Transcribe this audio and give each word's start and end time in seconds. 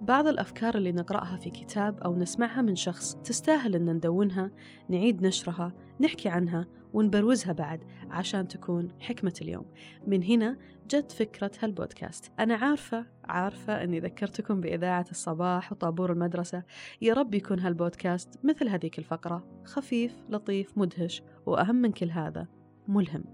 بعض 0.00 0.26
الأفكار 0.26 0.74
اللي 0.74 0.92
نقرأها 0.92 1.36
في 1.36 1.50
كتاب 1.50 2.00
أو 2.00 2.16
نسمعها 2.16 2.62
من 2.62 2.76
شخص 2.76 3.14
تستاهل 3.14 3.74
أن 3.74 3.90
ندونها 3.90 4.50
نعيد 4.88 5.26
نشرها 5.26 5.72
نحكي 6.00 6.28
عنها 6.28 6.66
ونبروزها 6.92 7.52
بعد 7.52 7.84
عشان 8.10 8.48
تكون 8.48 8.88
حكمة 9.00 9.34
اليوم. 9.42 9.64
من 10.06 10.22
هنا 10.22 10.58
جت 10.90 11.12
فكرة 11.12 11.50
هالبودكاست. 11.62 12.32
أنا 12.38 12.54
عارفة 12.54 13.06
عارفة 13.24 13.84
أني 13.84 14.00
ذكرتكم 14.00 14.60
بإذاعة 14.60 15.06
الصباح 15.10 15.72
وطابور 15.72 16.12
المدرسة. 16.12 16.62
يا 17.02 17.14
رب 17.14 17.34
يكون 17.34 17.60
هالبودكاست 17.60 18.38
مثل 18.44 18.68
هذيك 18.68 18.98
الفقرة 18.98 19.62
خفيف 19.64 20.16
لطيف 20.28 20.78
مدهش 20.78 21.22
وأهم 21.46 21.76
من 21.76 21.92
كل 21.92 22.10
هذا 22.10 22.46
ملهم. 22.88 23.24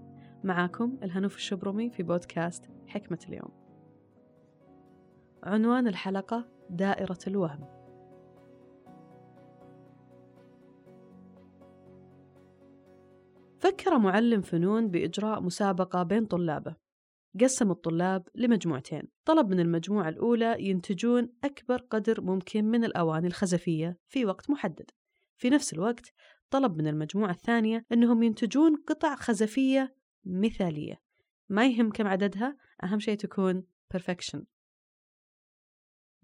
معاكم 0.44 0.98
الهنوف 1.02 1.36
الشبرمي 1.36 1.90
في 1.90 2.02
بودكاست 2.02 2.70
حكمة 2.86 3.18
اليوم. 3.28 3.50
عنوان 5.42 5.88
الحلقة 5.88 6.55
دائرة 6.70 7.18
الوهم. 7.26 7.76
فكر 13.58 13.98
معلم 13.98 14.40
فنون 14.40 14.88
بإجراء 14.88 15.42
مسابقة 15.42 16.02
بين 16.02 16.26
طلابه. 16.26 16.76
قسم 17.40 17.70
الطلاب 17.70 18.28
لمجموعتين. 18.34 19.02
طلب 19.24 19.48
من 19.48 19.60
المجموعة 19.60 20.08
الأولى 20.08 20.56
ينتجون 20.58 21.28
أكبر 21.44 21.76
قدر 21.76 22.20
ممكن 22.20 22.64
من 22.64 22.84
الأواني 22.84 23.26
الخزفية 23.26 23.98
في 24.08 24.24
وقت 24.24 24.50
محدد. 24.50 24.90
في 25.36 25.50
نفس 25.50 25.72
الوقت 25.72 26.12
طلب 26.50 26.76
من 26.76 26.86
المجموعة 26.86 27.30
الثانية 27.30 27.84
أنهم 27.92 28.22
ينتجون 28.22 28.76
قطع 28.76 29.14
خزفية 29.14 29.94
مثالية. 30.24 31.00
ما 31.48 31.66
يهم 31.66 31.90
كم 31.90 32.06
عددها 32.06 32.56
أهم 32.84 32.98
شيء 32.98 33.16
تكون 33.16 33.64
perfection. 33.94 34.55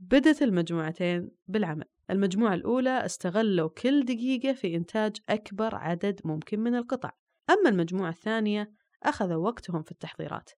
بدت 0.02 0.42
المجموعتين 0.42 1.30
بالعمل. 1.48 1.84
المجموعة 2.10 2.54
الأولى 2.54 3.04
استغلوا 3.04 3.68
كل 3.68 4.04
دقيقة 4.04 4.52
في 4.52 4.76
إنتاج 4.76 5.16
أكبر 5.28 5.74
عدد 5.74 6.20
ممكن 6.24 6.60
من 6.60 6.74
القطع. 6.74 7.10
أما 7.50 7.70
المجموعة 7.70 8.10
الثانية 8.10 8.72
أخذوا 9.02 9.48
وقتهم 9.48 9.82
في 9.82 9.92
التحضيرات. 9.92 10.50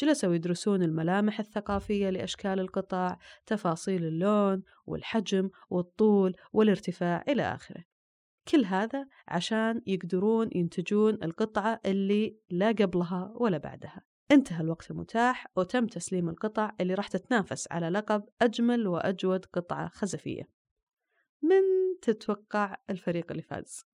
جلسوا 0.00 0.34
يدرسون 0.34 0.82
الملامح 0.82 1.40
الثقافية 1.40 2.10
لأشكال 2.10 2.60
القطع 2.60 3.16
تفاصيل 3.46 4.04
اللون 4.04 4.62
والحجم 4.86 5.50
والطول 5.70 6.34
والارتفاع 6.52 7.24
إلى 7.28 7.42
آخره. 7.42 7.84
كل 8.48 8.64
هذا 8.64 9.06
عشان 9.28 9.82
يقدرون 9.86 10.48
ينتجون 10.54 11.14
القطعة 11.22 11.80
اللي 11.86 12.36
لا 12.50 12.68
قبلها 12.68 13.32
ولا 13.34 13.58
بعدها. 13.58 14.09
انتهى 14.32 14.60
الوقت 14.60 14.90
المتاح 14.90 15.46
وتم 15.56 15.86
تسليم 15.86 16.28
القطع 16.28 16.72
اللي 16.80 16.94
راح 16.94 17.08
تتنافس 17.08 17.68
على 17.70 17.88
لقب 17.88 18.28
أجمل 18.42 18.86
وأجود 18.86 19.44
قطعة 19.44 19.88
خزفية. 19.88 20.48
من 21.42 21.62
تتوقع 22.02 22.76
الفريق 22.90 23.30
اللي 23.30 23.42
فاز؟ 23.42 23.84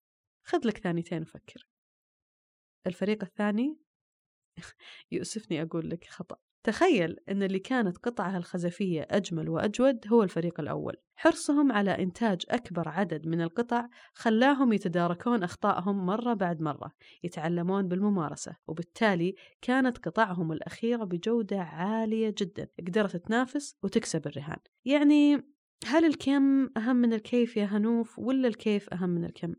خذ 0.43 0.61
لك 0.65 0.78
ثانيتين 0.78 1.23
وفكر. 1.23 1.69
الفريق 2.87 3.25
الثاني؟ 3.25 3.78
يؤسفني 5.12 5.62
أقول 5.62 5.91
لك 5.91 6.05
خطأ. 6.05 6.45
تخيل 6.67 7.17
أن 7.28 7.42
اللي 7.42 7.59
كانت 7.59 7.98
قطعها 7.98 8.39
الخزفية 8.39 9.06
أجمل 9.11 9.48
وأجود 9.48 10.06
هو 10.09 10.22
الفريق 10.22 10.61
الأول 10.61 10.97
حرصهم 11.17 11.72
على 11.72 11.91
إنتاج 11.91 12.42
أكبر 12.50 12.89
عدد 12.89 13.27
من 13.27 13.41
القطع 13.41 13.89
خلاهم 14.14 14.72
يتداركون 14.72 15.42
أخطائهم 15.42 16.06
مرة 16.06 16.34
بعد 16.34 16.61
مرة 16.61 16.92
يتعلمون 17.25 17.89
بالممارسة 17.89 18.56
وبالتالي 18.67 19.34
كانت 19.62 19.98
قطعهم 19.98 20.53
الأخيرة 20.53 21.05
بجودة 21.05 21.61
عالية 21.61 22.34
جدا 22.39 22.69
قدرت 22.87 23.17
تنافس 23.17 23.77
وتكسب 23.83 24.27
الرهان 24.27 24.59
يعني 24.84 25.37
هل 25.87 26.05
الكم 26.05 26.69
أهم 26.77 26.97
من 26.97 27.12
الكيف 27.12 27.56
يا 27.56 27.64
هنوف 27.64 28.19
ولا 28.19 28.48
الكيف 28.48 28.94
أهم 28.94 29.09
من 29.09 29.25
الكم؟ 29.25 29.55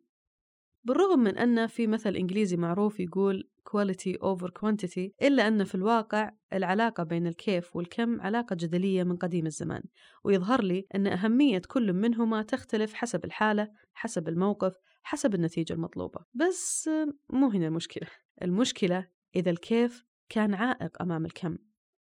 بالرغم 0.87 1.19
من 1.19 1.37
أن 1.37 1.67
في 1.67 1.87
مثل 1.87 2.15
إنجليزي 2.15 2.57
معروف 2.57 2.99
يقول 2.99 3.49
quality 3.69 4.13
over 4.13 4.47
quantity 4.47 5.09
إلا 5.21 5.47
أن 5.47 5.63
في 5.63 5.75
الواقع 5.75 6.31
العلاقة 6.53 7.03
بين 7.03 7.27
الكيف 7.27 7.75
والكم 7.75 8.21
علاقة 8.21 8.55
جدلية 8.55 9.03
من 9.03 9.17
قديم 9.17 9.45
الزمان. 9.45 9.83
ويظهر 10.23 10.63
لي 10.63 10.87
أن 10.95 11.07
أهمية 11.07 11.61
كل 11.67 11.93
منهما 11.93 12.41
تختلف 12.41 12.93
حسب 12.93 13.25
الحالة 13.25 13.71
حسب 13.93 14.27
الموقف 14.27 14.75
حسب 15.03 15.35
النتيجة 15.35 15.73
المطلوبة. 15.73 16.19
بس 16.33 16.89
مو 17.29 17.47
هنا 17.47 17.67
المشكلة. 17.67 18.07
المشكلة 18.41 19.07
إذا 19.35 19.51
الكيف 19.51 20.05
كان 20.29 20.53
عائق 20.53 21.01
أمام 21.01 21.25
الكم 21.25 21.57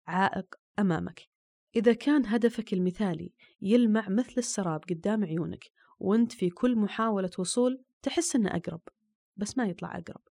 عائق 0.08 0.56
أمامك. 0.80 1.22
إذا 1.76 1.94
كان 1.94 2.26
هدفك 2.26 2.74
المثالي 2.74 3.34
يلمع 3.62 4.10
مثل 4.10 4.34
السراب 4.38 4.82
قدام 4.90 5.24
عيونك 5.24 5.64
وأنت 6.00 6.32
في 6.32 6.50
كل 6.50 6.76
محاولة 6.76 7.30
وصول 7.40 7.85
تحس 8.06 8.36
إنه 8.36 8.50
أقرب 8.50 8.82
بس 9.38 9.58
ما 9.58 9.66
يطلع 9.66 9.98
أقرب. 9.98 10.22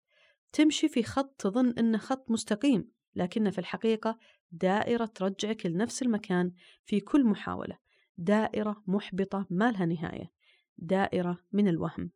تمشي 0.53 0.89
في 0.89 1.03
خط 1.03 1.35
تظن 1.39 1.75
إنه 1.79 1.99
خط 1.99 2.31
مستقيم 2.31 2.91
لكنه 3.15 3.51
في 3.51 3.59
الحقيقة 3.59 4.19
دائرة 4.53 5.05
ترجعك 5.05 5.67
لنفس 5.67 6.03
المكان 6.03 6.53
في 6.85 7.01
كل 7.01 7.25
محاولة. 7.25 7.79
دائرة 8.19 8.83
محبطة 8.87 9.47
ما 9.51 9.71
لها 9.71 9.87
نهاية 9.87 10.33
دائرة 10.79 11.39
من 11.53 11.69
الوهم 11.69 12.11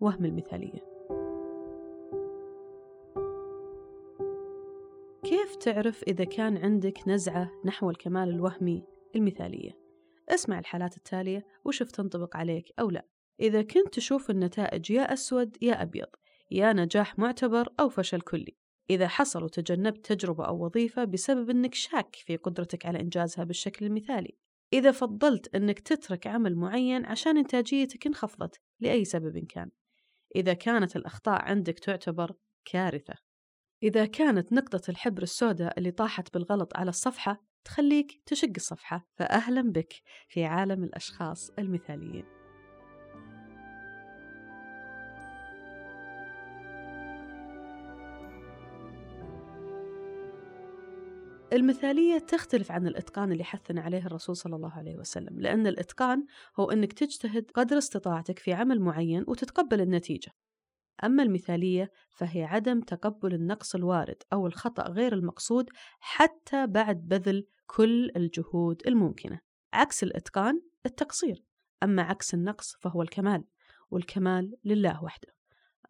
وهم 0.00 0.24
المثالية. 0.24 0.80
كيف 5.22 5.56
تعرف 5.56 6.02
إذا 6.02 6.24
كان 6.24 6.56
عندك 6.56 7.08
نزعة 7.08 7.50
نحو 7.64 7.90
الكمال 7.90 8.28
الوهمي 8.28 8.84
المثالية؟ 9.16 9.78
اسمع 10.28 10.58
الحالات 10.58 10.96
التالية 10.96 11.46
وشوف 11.64 11.90
تنطبق 11.90 12.36
عليك 12.36 12.72
أو 12.80 12.90
لا. 12.90 13.19
إذا 13.40 13.62
كنت 13.62 13.94
تشوف 13.94 14.30
النتائج 14.30 14.90
يا 14.90 15.12
أسود 15.12 15.56
يا 15.62 15.82
أبيض 15.82 16.08
يا 16.50 16.72
نجاح 16.72 17.18
معتبر 17.18 17.68
أو 17.80 17.88
فشل 17.88 18.20
كلي. 18.20 18.56
إذا 18.90 19.08
حصل 19.08 19.44
وتجنبت 19.44 20.12
تجربة 20.12 20.46
أو 20.46 20.64
وظيفة 20.64 21.04
بسبب 21.04 21.50
أنك 21.50 21.74
شاك 21.74 22.16
في 22.16 22.36
قدرتك 22.36 22.86
على 22.86 23.00
إنجازها 23.00 23.44
بالشكل 23.44 23.86
المثالي. 23.86 24.36
إذا 24.72 24.92
فضلت 24.92 25.54
أنك 25.54 25.80
تترك 25.80 26.26
عمل 26.26 26.56
معين 26.56 27.06
عشان 27.06 27.36
إنتاجيتك 27.36 28.06
انخفضت 28.06 28.60
لأي 28.80 29.04
سبب 29.04 29.38
كان. 29.38 29.70
إذا 30.36 30.52
كانت 30.52 30.96
الأخطاء 30.96 31.42
عندك 31.42 31.78
تعتبر 31.78 32.34
كارثة. 32.64 33.14
إذا 33.82 34.06
كانت 34.06 34.52
نقطة 34.52 34.90
الحبر 34.90 35.22
السوداء 35.22 35.78
اللي 35.78 35.90
طاحت 35.90 36.34
بالغلط 36.34 36.76
على 36.76 36.88
الصفحة 36.88 37.44
تخليك 37.64 38.22
تشق 38.26 38.52
الصفحة 38.56 39.08
فأهلا 39.16 39.62
بك 39.62 39.92
في 40.28 40.44
عالم 40.44 40.84
الأشخاص 40.84 41.50
المثاليين. 41.58 42.39
المثالية 51.52 52.18
تختلف 52.18 52.72
عن 52.72 52.86
الإتقان 52.86 53.32
اللي 53.32 53.44
حثنا 53.44 53.80
عليه 53.80 54.06
الرسول 54.06 54.36
صلى 54.36 54.56
الله 54.56 54.72
عليه 54.72 54.96
وسلم 54.96 55.40
لأن 55.40 55.66
الإتقان 55.66 56.24
هو 56.56 56.70
أنك 56.70 56.92
تجتهد 56.92 57.50
قدر 57.54 57.78
استطاعتك 57.78 58.38
في 58.38 58.52
عمل 58.52 58.80
معين 58.80 59.24
وتتقبل 59.28 59.80
النتيجة. 59.80 60.30
أما 61.04 61.22
المثالية 61.22 61.90
فهي 62.10 62.44
عدم 62.44 62.80
تقبل 62.80 63.34
النقص 63.34 63.74
الوارد 63.74 64.22
أو 64.32 64.46
الخطأ 64.46 64.82
غير 64.82 65.12
المقصود 65.12 65.70
حتى 66.00 66.66
بعد 66.66 66.96
بذل 67.08 67.46
كل 67.66 68.10
الجهود 68.16 68.82
الممكنة. 68.86 69.40
عكس 69.72 70.02
الإتقان 70.02 70.62
التقصير 70.86 71.44
أما 71.82 72.02
عكس 72.02 72.34
النقص 72.34 72.76
فهو 72.80 73.02
الكمال 73.02 73.44
والكمال 73.90 74.56
لله 74.64 75.04
وحده. 75.04 75.39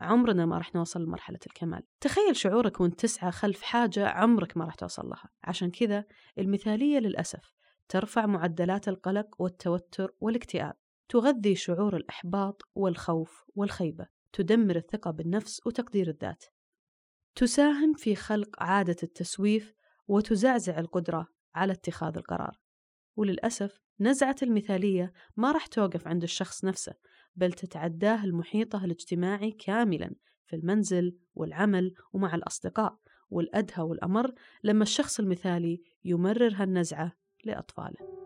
عمرنا 0.01 0.47
ما 0.47 0.59
راح 0.59 0.75
نوصل 0.75 1.03
لمرحلة 1.03 1.39
الكمال. 1.47 1.83
تخيل 2.01 2.37
شعورك 2.37 2.81
وانت 2.81 3.01
تسعى 3.01 3.33
خلف 3.33 3.63
حاجة 3.63 4.09
عمرك 4.09 4.57
ما 4.57 4.65
راح 4.65 4.75
توصل 4.75 5.09
لها. 5.09 5.29
عشان 5.45 5.71
كذا 5.71 6.05
المثالية 6.39 6.99
للأسف 6.99 7.53
ترفع 7.89 8.27
معدلات 8.27 8.89
القلق 8.89 9.27
والتوتر 9.39 10.15
والاكتئاب. 10.21 10.75
تغذي 11.09 11.55
شعور 11.55 11.97
الإحباط 11.97 12.63
والخوف 12.75 13.45
والخيبة. 13.55 14.07
تدمر 14.33 14.77
الثقة 14.77 15.11
بالنفس 15.11 15.67
وتقدير 15.67 16.09
الذات. 16.09 16.45
تساهم 17.35 17.95
في 17.95 18.15
خلق 18.15 18.63
عادة 18.63 18.97
التسويف 19.03 19.75
وتزعزع 20.09 20.79
القدرة 20.79 21.27
على 21.55 21.73
اتخاذ 21.73 22.17
القرار. 22.17 22.61
وللأسف 23.17 23.81
نزعة 24.01 24.37
المثالية 24.43 25.13
ما 25.37 25.53
راح 25.53 25.67
توقف 25.67 26.09
عند 26.09 26.23
الشخص 26.23 26.65
نفسه. 26.65 26.95
بل 27.37 27.53
تتعداه 27.53 28.25
المحيطه 28.25 28.85
الاجتماعي 28.85 29.51
كاملا 29.51 30.15
في 30.47 30.57
المنزل 30.57 31.17
والعمل 31.35 31.95
ومع 32.13 32.35
الأصدقاء 32.35 32.99
والأدهى 33.31 33.83
والأمر 33.85 34.35
لما 34.65 34.83
الشخص 34.83 35.21
المثالي 35.21 35.83
يمرر 36.05 36.53
هالنزعة 36.57 37.13
لأطفاله 37.45 38.21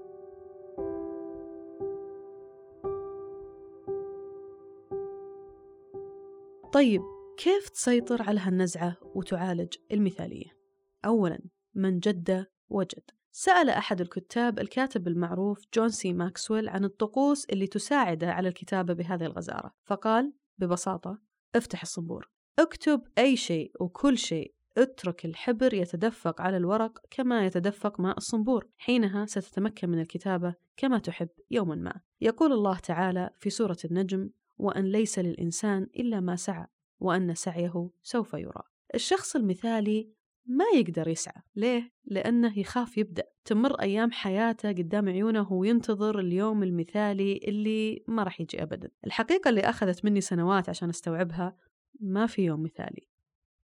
طيب 6.72 7.02
كيف 7.38 7.68
تسيطر 7.68 8.22
على 8.22 8.40
هالنزعة 8.40 8.96
وتعالج 9.14 9.74
المثالية؟ 9.92 10.56
أولا 11.04 11.38
من 11.74 11.98
جد 11.98 12.46
وجد 12.68 13.10
سأل 13.36 13.70
أحد 13.70 14.00
الكتاب 14.00 14.58
الكاتب 14.58 15.08
المعروف 15.08 15.64
جون 15.74 15.88
سي 15.88 16.12
ماكسويل 16.12 16.68
عن 16.68 16.84
الطقوس 16.84 17.44
اللي 17.44 17.66
تساعده 17.66 18.32
على 18.32 18.48
الكتابة 18.48 18.94
بهذه 18.94 19.24
الغزارة. 19.24 19.74
فقال 19.84 20.32
ببساطة 20.58 21.18
افتح 21.54 21.82
الصنبور 21.82 22.30
اكتب 22.58 23.02
أي 23.18 23.36
شيء 23.36 23.72
وكل 23.80 24.18
شيء 24.18 24.54
اترك 24.78 25.24
الحبر 25.24 25.74
يتدفق 25.74 26.40
على 26.40 26.56
الورق 26.56 26.98
كما 27.10 27.46
يتدفق 27.46 28.00
ماء 28.00 28.16
الصنبور. 28.16 28.66
حينها 28.76 29.26
ستتمكن 29.26 29.88
من 29.88 30.00
الكتابة 30.00 30.54
كما 30.76 30.98
تحب 30.98 31.28
يوما 31.50 31.74
ما. 31.74 32.00
يقول 32.20 32.52
الله 32.52 32.78
تعالى 32.78 33.30
في 33.38 33.50
سورة 33.50 33.78
النجم 33.84 34.30
وأن 34.58 34.84
ليس 34.84 35.18
للإنسان 35.18 35.82
إلا 35.82 36.20
ما 36.20 36.36
سعى 36.36 36.66
وأن 37.00 37.34
سعيه 37.34 37.90
سوف 38.02 38.34
يرى. 38.34 38.62
الشخص 38.94 39.36
المثالي 39.36 40.08
ما 40.46 40.64
يقدر 40.74 41.08
يسعى. 41.08 41.42
ليه؟ 41.56 41.92
لأنه 42.04 42.58
يخاف 42.58 42.98
يبدأ. 42.98 43.24
تمر 43.44 43.80
أيام 43.80 44.10
حياته 44.10 44.68
قدام 44.68 45.08
عيونه 45.08 45.52
وينتظر 45.52 46.18
اليوم 46.18 46.62
المثالي 46.62 47.40
اللي 47.48 48.04
ما 48.08 48.22
راح 48.22 48.40
يجي 48.40 48.62
أبدا. 48.62 48.90
الحقيقة 49.06 49.48
اللي 49.48 49.60
أخذت 49.60 50.04
مني 50.04 50.20
سنوات 50.20 50.68
عشان 50.68 50.88
أستوعبها 50.88 51.56
ما 52.00 52.26
في 52.26 52.42
يوم 52.42 52.62
مثالي. 52.62 53.08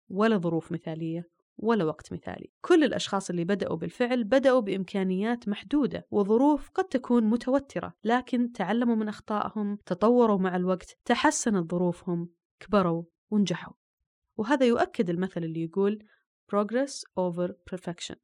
ولا 0.09 0.37
ظروف 0.37 0.73
مثالية 0.73 1.29
ولا 1.57 1.85
وقت 1.85 2.13
مثالي. 2.13 2.51
كل 2.61 2.85
الأشخاص 2.85 3.31
اللي 3.31 3.45
بدأوا 3.45 3.77
بالفعل 3.77 4.25
بدأوا 4.25 4.61
بإمكانيات 4.61 5.49
محدودة 5.49 6.07
وظروف 6.11 6.71
قد 6.71 6.85
تكون 6.85 7.25
متوترة. 7.25 7.95
لكن 8.05 8.53
تعلموا 8.53 8.95
من 8.95 9.09
أخطائهم 9.09 9.79
تطوروا 9.87 10.39
مع 10.39 10.57
الوقت 10.57 10.99
تحسنت 11.05 11.71
ظروفهم 11.71 12.29
كبروا 12.61 13.05
ونجحوا. 13.31 13.75
وهذا 14.37 14.67
يؤكد 14.67 15.11
المثل 15.11 15.45
اللي 15.45 15.63
يقول 15.63 16.05
progress 16.55 17.05
over 17.19 17.53
perfection. 17.75 18.17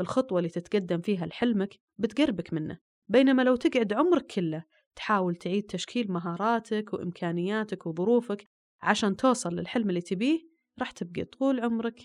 الخطوة 0.00 0.38
اللي 0.38 0.50
تتقدم 0.50 1.00
فيها 1.00 1.26
لحلمك 1.26 1.74
بتقربك 1.98 2.52
منه. 2.52 2.78
بينما 3.08 3.42
لو 3.42 3.56
تقعد 3.56 3.92
عمرك 3.92 4.26
كله 4.26 4.64
تحاول 4.96 5.36
تعيد 5.36 5.62
تشكيل 5.62 6.12
مهاراتك 6.12 6.92
وإمكانياتك 6.94 7.86
وظروفك 7.86 8.48
عشان 8.82 9.16
توصل 9.16 9.54
للحلم 9.54 9.88
اللي 9.88 10.00
تبيه 10.00 10.40
راح 10.78 10.90
تبقى 10.90 11.24
طول 11.24 11.60
عمرك 11.60 12.00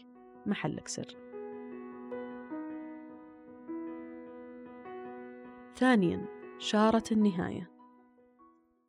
محلك 0.46 0.88
سر. 0.88 1.16
ثانيا 5.76 6.26
شارة 6.60 7.04
النهاية. 7.12 7.72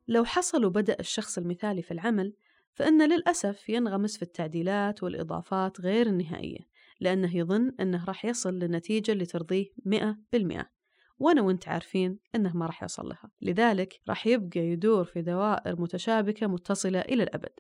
لو 0.09 0.25
حصل 0.25 0.65
وبدأ 0.65 0.97
الشخص 1.01 1.39
المثالي 1.39 1.83
في 1.83 1.91
العمل 1.91 2.35
فإن 2.77 3.09
للأسف 3.09 3.69
ينغمس 3.69 4.17
في 4.17 4.23
التعديلات 4.23 5.03
والإضافات 5.03 5.81
غير 5.81 6.07
النهائية 6.07 6.59
لأنه 7.01 7.37
يظن 7.37 7.73
أنه 7.81 8.05
راح 8.05 8.25
يصل 8.25 8.55
للنتيجة 8.55 9.13
اللي 9.13 9.27
ترضيه 9.27 9.67
مئة 9.85 10.19
بالمئة 10.33 10.71
وأنا 11.19 11.43
وأنت 11.43 11.69
عارفين 11.69 12.19
أنه 12.35 12.57
ما 12.57 12.67
راح 12.67 12.83
يوصل 12.83 13.09
لها. 13.09 13.31
لذلك 13.41 14.01
راح 14.09 14.27
يبقى 14.27 14.61
يدور 14.61 15.05
في 15.05 15.23
دوائر 15.23 15.81
متشابكة 15.81 16.47
متصلة 16.47 17.01
إلى 17.01 17.23
الأبد. 17.23 17.53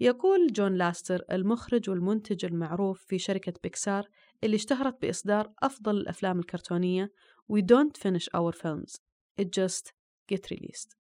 يقول 0.00 0.52
جون 0.52 0.74
لاستر 0.74 1.22
المخرج 1.32 1.90
والمنتج 1.90 2.44
المعروف 2.44 3.04
في 3.06 3.18
شركة 3.18 3.52
بيكسار 3.62 4.08
اللي 4.44 4.56
اشتهرت 4.56 5.02
بإصدار 5.02 5.52
أفضل 5.62 5.96
الأفلام 5.96 6.38
الكرتونية 6.38 7.12
We 7.52 7.60
don't 7.60 7.96
finish 7.96 8.28
our 8.34 8.52
films 8.52 9.00
it 9.40 9.44
just 9.44 9.92
get 10.32 10.50
released 10.50 10.96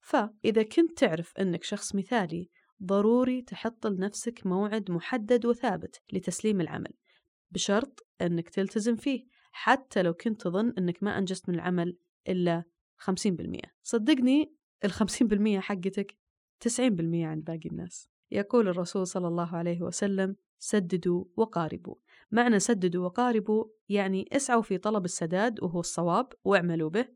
فإذا 0.00 0.62
كنت 0.62 0.98
تعرف 0.98 1.32
أنك 1.38 1.64
شخص 1.64 1.94
مثالي 1.94 2.50
ضروري 2.82 3.42
تحط 3.42 3.86
لنفسك 3.86 4.46
موعد 4.46 4.90
محدد 4.90 5.46
وثابت 5.46 6.02
لتسليم 6.12 6.60
العمل 6.60 6.92
بشرط 7.50 8.06
أنك 8.20 8.48
تلتزم 8.48 8.96
فيه 8.96 9.26
حتى 9.52 10.02
لو 10.02 10.14
كنت 10.14 10.40
تظن 10.40 10.74
أنك 10.78 11.02
ما 11.02 11.18
أنجزت 11.18 11.48
من 11.48 11.54
العمل 11.54 11.96
إلا 12.28 12.64
50% 12.98 13.60
صدقني 13.82 14.54
ال 14.84 14.92
50% 14.92 15.60
حقتك 15.60 16.16
90% 16.60 16.70
عند 17.24 17.44
باقي 17.44 17.68
الناس. 17.68 18.08
يقول 18.30 18.68
الرسول 18.68 19.06
صلى 19.06 19.28
الله 19.28 19.56
عليه 19.56 19.82
وسلم 19.82 20.36
سددوا 20.58 21.24
وقاربوا. 21.36 21.94
معنى 22.30 22.58
سددوا 22.58 23.04
وقاربوا 23.04 23.64
يعني 23.88 24.28
اسعوا 24.32 24.62
في 24.62 24.78
طلب 24.78 25.04
السداد 25.04 25.62
وهو 25.62 25.80
الصواب 25.80 26.32
واعملوا 26.44 26.90
به 26.90 27.08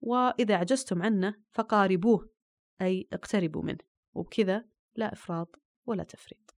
وإذا 0.00 0.54
عجزتم 0.54 1.02
عنه 1.02 1.34
فقاربوه 1.52 2.30
أي 2.82 3.08
اقتربوا 3.12 3.62
منه. 3.62 3.78
وبكذا 4.14 4.64
لا 5.00 5.12
إفراط 5.12 5.60
ولا 5.86 6.02
تفريط. 6.02 6.54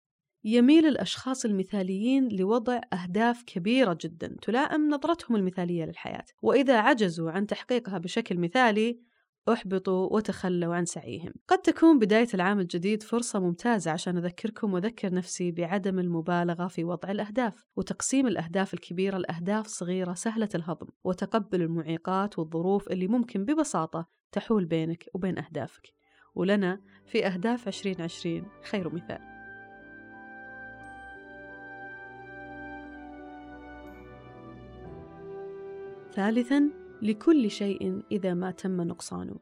يميل 0.45 0.87
الأشخاص 0.87 1.45
المثاليين 1.45 2.29
لوضع 2.29 2.81
أهداف 2.93 3.43
كبيرة 3.43 3.99
جدا 4.01 4.37
تلائم 4.43 4.89
نظرتهم 4.89 5.37
المثالية 5.37 5.85
للحياة 5.85 6.25
وإذا 6.43 6.79
عجزوا 6.79 7.31
عن 7.31 7.47
تحقيقها 7.47 7.99
بشكل 7.99 8.39
مثالي 8.39 9.01
أحبطوا 9.53 10.13
وتخلوا 10.13 10.75
عن 10.75 10.85
سعيهم. 10.85 11.33
قد 11.49 11.59
تكون 11.59 11.99
بداية 11.99 12.29
العام 12.35 12.61
الجديد 12.61 13.03
فرصة 13.03 13.41
ممتازة 13.41 13.91
عشان 13.91 14.17
أذكركم 14.17 14.75
وأذكر 14.75 15.15
نفسي 15.15 15.51
بعدم 15.51 15.99
المبالغة 15.99 16.67
في 16.67 16.85
وضع 16.85 17.11
الأهداف 17.11 17.65
وتقسيم 17.77 18.27
الأهداف 18.27 18.75
الكبيرة 18.75 19.19
لأهداف 19.19 19.67
صغيرة 19.67 20.15
سهلة 20.15 20.49
الهضم 20.55 20.87
وتقبل 21.05 21.63
المعيقات 21.63 22.39
والظروف 22.39 22.89
اللي 22.89 23.09
ممكن 23.09 23.45
ببساطة 23.45 24.07
تحول 24.33 24.65
بينك 24.65 25.05
وبين 25.15 25.39
أهدافك. 25.39 25.93
ولنا 26.35 26.81
في 27.11 27.27
أهداف 27.27 27.69
2020 27.69 28.47
خير 28.63 28.95
مثال. 28.95 29.19
ثالثا 36.15 36.71
لكل 37.03 37.51
شيء 37.51 38.03
إذا 38.13 38.35
ما 38.35 38.51
تم 38.51 38.81
نقصانه. 38.81 39.37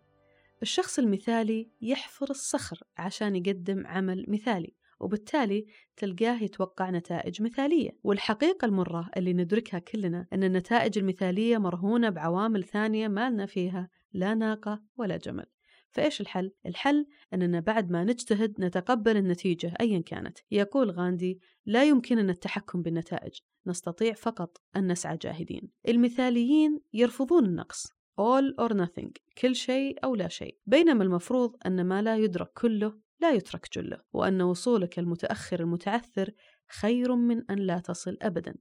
الشخص 0.62 0.98
المثالي 0.98 1.70
يحفر 1.80 2.30
الصخر 2.30 2.80
عشان 2.98 3.36
يقدم 3.36 3.86
عمل 3.86 4.24
مثالي 4.28 4.74
وبالتالي 5.00 5.66
تلقاه 5.96 6.42
يتوقع 6.42 6.90
نتائج 6.90 7.42
مثالية. 7.42 7.90
والحقيقة 8.04 8.64
المرة 8.64 9.10
اللي 9.16 9.32
ندركها 9.32 9.78
كلنا 9.78 10.26
أن 10.32 10.44
النتائج 10.44 10.98
المثالية 10.98 11.58
مرهونة 11.58 12.10
بعوامل 12.10 12.64
ثانية 12.64 13.08
ما 13.08 13.30
لنا 13.30 13.46
فيها 13.46 13.90
لا 14.12 14.34
ناقة 14.34 14.82
ولا 14.96 15.16
جمل. 15.16 15.46
فإيش 15.90 16.20
الحل؟ 16.20 16.52
الحل 16.66 17.06
أننا 17.34 17.60
بعد 17.60 17.90
ما 17.90 18.04
نجتهد 18.04 18.54
نتقبل 18.60 19.16
النتيجة 19.16 19.74
أيا 19.80 19.98
كانت. 20.00 20.38
يقول 20.50 20.90
غاندي 20.90 21.40
لا 21.66 21.84
يمكننا 21.84 22.32
التحكم 22.32 22.82
بالنتائج 22.82 23.38
نستطيع 23.66 24.12
فقط 24.12 24.60
أن 24.76 24.92
نسعى 24.92 25.16
جاهدين. 25.16 25.70
المثاليين 25.88 26.80
يرفضون 26.92 27.44
النقص. 27.44 27.86
All 28.20 28.64
or 28.64 28.72
nothing 28.72 29.10
كل 29.38 29.56
شيء 29.56 30.04
أو 30.04 30.14
لا 30.14 30.28
شيء. 30.28 30.58
بينما 30.66 31.04
المفروض 31.04 31.56
أن 31.66 31.84
ما 31.84 32.02
لا 32.02 32.16
يدرك 32.16 32.52
كله 32.52 32.98
لا 33.20 33.30
يترك 33.30 33.68
جله 33.72 34.00
وأن 34.12 34.42
وصولك 34.42 34.98
المتأخر 34.98 35.60
المتعثر 35.60 36.30
خير 36.68 37.14
من 37.14 37.50
أن 37.50 37.58
لا 37.58 37.78
تصل 37.78 38.18
أبدا. 38.22 38.54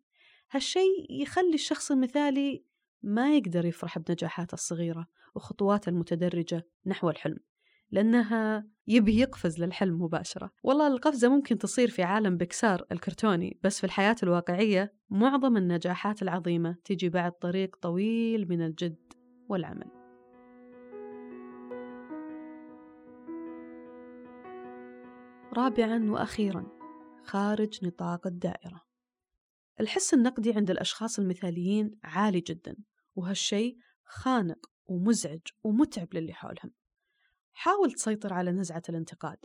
هالشيء 0.52 1.06
يخلي 1.10 1.54
الشخص 1.54 1.92
المثالي 1.92 2.64
ما 3.04 3.36
يقدر 3.36 3.66
يفرح 3.66 4.00
بنجاحاته 4.00 4.54
الصغيرة 4.54 5.08
وخطواته 5.36 5.90
المتدرجة 5.90 6.68
نحو 6.86 7.10
الحلم 7.10 7.38
لأنها 7.92 8.68
يبي 8.88 9.20
يقفز 9.20 9.64
للحلم 9.64 10.02
مباشرة. 10.02 10.52
والله 10.64 10.88
القفزة 10.88 11.30
ممكن 11.30 11.58
تصير 11.58 11.90
في 11.90 12.04
عالم 12.04 12.38
بكسار 12.38 12.86
الكرتوني 12.92 13.60
بس 13.64 13.80
في 13.80 13.84
الحياة 13.84 14.16
الواقعية 14.24 14.94
معظم 15.10 15.58
النجاحات 15.58 16.22
العظيمة 16.22 16.76
تجي 16.84 17.10
بعد 17.10 17.32
طريق 17.32 17.76
طويل 17.82 18.50
من 18.50 18.62
الجد 18.62 19.14
والعمل. 19.50 19.88
رابعا 25.54 26.12
وأخيرا 26.12 26.66
خارج 27.24 27.86
نطاق 27.86 28.28
الدائرة. 28.28 28.87
الحس 29.80 30.14
النقدي 30.14 30.54
عند 30.54 30.72
الأشخاص 30.72 31.20
المثاليين 31.20 32.00
عالي 32.04 32.40
جدا 32.40 32.76
وهالشيء 33.16 33.78
خانق 34.06 34.70
ومزعج 34.86 35.42
ومتعب 35.64 36.14
للي 36.14 36.34
حولهم. 36.34 36.72
حاول 37.54 37.92
تسيطر 37.92 38.34
على 38.34 38.52
نزعة 38.52 38.82
الانتقاد. 38.90 39.38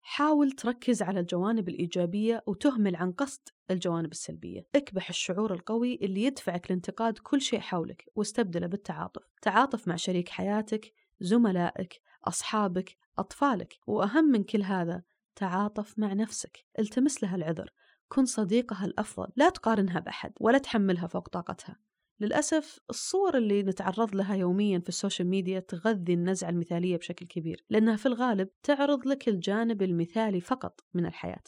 حاول 0.00 0.52
تركز 0.52 1.02
على 1.02 1.20
الجوانب 1.20 1.68
الإيجابية 1.68 2.42
وتهمل 2.46 2.96
عن 2.96 3.12
قصد 3.12 3.48
الجوانب 3.70 4.12
السلبية. 4.12 4.66
اكبح 4.74 5.08
الشعور 5.08 5.54
القوي 5.54 5.94
اللي 5.94 6.22
يدفعك 6.22 6.70
لانتقاد 6.70 7.18
كل 7.18 7.40
شيء 7.40 7.60
حولك 7.60 8.04
واستبدله 8.14 8.66
بالتعاطف. 8.66 9.22
تعاطف 9.42 9.88
مع 9.88 9.96
شريك 9.96 10.28
حياتك 10.28 10.92
زملائك 11.20 12.00
أصحابك 12.24 12.96
أطفالك 13.18 13.74
وأهم 13.86 14.24
من 14.24 14.44
كل 14.44 14.62
هذا 14.62 15.02
تعاطف 15.36 15.98
مع 15.98 16.12
نفسك. 16.12 16.64
التمس 16.78 17.22
لها 17.22 17.36
العذر 17.36 17.70
كن 18.08 18.24
صديقها 18.24 18.84
الأفضل 18.84 19.28
لا 19.36 19.50
تقارنها 19.50 20.00
بأحد 20.00 20.32
ولا 20.40 20.58
تحملها 20.58 21.06
فوق 21.06 21.28
طاقتها. 21.28 21.76
للأسف 22.20 22.80
الصور 22.90 23.36
اللي 23.36 23.62
نتعرض 23.62 24.14
لها 24.14 24.34
يوميا 24.34 24.78
في 24.78 24.88
ال 24.88 24.94
social 24.94 25.28
media 25.28 25.60
تغذي 25.60 26.14
النزعة 26.14 26.50
المثالية 26.50 26.96
بشكل 26.96 27.26
كبير 27.26 27.64
لأنها 27.70 27.96
في 27.96 28.06
الغالب 28.06 28.48
تعرض 28.62 29.06
لك 29.06 29.28
الجانب 29.28 29.82
المثالي 29.82 30.40
فقط 30.40 30.80
من 30.94 31.06
الحياة. 31.06 31.42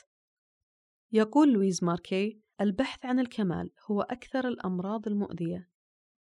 يقول 1.12 1.52
لويز 1.52 1.84
ماركي 1.84 2.40
البحث 2.60 3.06
عن 3.06 3.20
الكمال 3.20 3.70
هو 3.90 4.02
أكثر 4.02 4.48
الأمراض 4.48 5.08
المؤذية 5.08 5.68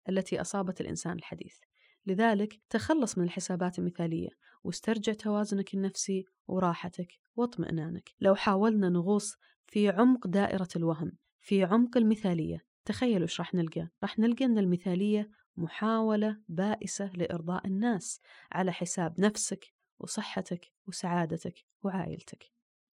التي 0.10 0.42
أصابت 0.42 0.82
الإنسان 0.82 1.14
الحديث. 1.14 1.58
لذلك 2.06 2.62
تخلص 2.70 3.18
من 3.18 3.24
الحسابات 3.24 3.80
المثالية 3.80 4.30
واسترجع 4.64 5.14
توازنك 5.14 5.74
النفسي 5.74 6.26
وراحتك 6.48 7.08
واطمئنانك. 7.36 8.10
لو 8.20 8.36
حاولنا 8.36 8.90
نغوص 8.90 9.36
في 9.68 9.90
عمق 9.90 10.28
دائرة 10.28 10.68
الوهم 10.76 11.12
في 11.40 11.64
عمق 11.64 11.98
المثالية. 11.98 12.66
تخيلوا 12.86 13.22
إيش 13.22 13.40
راح 13.40 13.54
نلقى؟ 13.54 13.90
راح 14.04 14.20
نلقى 14.20 14.46
أن 14.46 14.58
المثالية 14.58 15.30
محاولة 15.58 16.38
بائسة 16.50 17.12
لإرضاء 17.14 17.68
الناس 17.68 18.22
على 18.52 18.72
حساب 18.72 19.20
نفسك 19.20 19.74
وصحتك 20.00 20.72
وسعادتك 20.88 21.66
وعائلتك. 21.84 22.52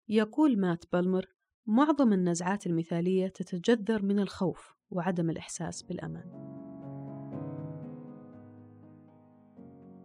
يقول 0.10 0.60
مات 0.60 0.86
بالمر 0.94 1.26
معظم 1.68 2.14
النزعات 2.14 2.68
المثالية 2.68 3.28
تتجذر 3.28 4.04
من 4.04 4.20
الخوف 4.20 4.76
وعدم 4.90 5.30
الإحساس 5.30 5.84
بالأمان. 5.84 6.52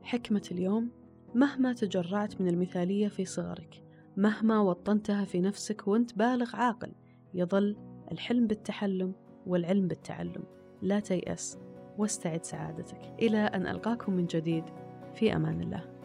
حكمة 0.03 0.49
اليوم 0.51 0.91
مهما 1.35 1.73
تجرعت 1.73 2.41
من 2.41 2.49
المثالية 2.49 3.09
في 3.09 3.25
صغرك 3.25 3.86
مهما 4.17 4.61
وطنتها 4.61 5.25
في 5.25 5.41
نفسك 5.41 5.89
وانت 5.89 6.19
بالغ 6.19 6.57
عاقل 6.57 6.93
يظل 7.35 7.77
الحلم 8.13 8.47
بالتحلم 8.47 9.13
والعلم 9.47 9.89
بالتعلم. 9.89 10.45
لا 10.83 11.01
تيأس 11.01 11.59
واستعد 11.99 12.45
سعادتك. 12.45 13.01
إلى 13.23 13.39
أن 13.39 13.67
ألقاكم 13.67 14.13
من 14.13 14.27
جديد. 14.27 14.65
في 15.15 15.37
أمان 15.37 15.61
الله. 15.61 15.96